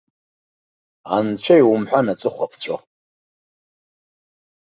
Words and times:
Анцәа 1.15 1.55
иумҳәан 1.61 2.07
аҵыхәа 2.13 2.51
ԥҵәо. 2.51 2.77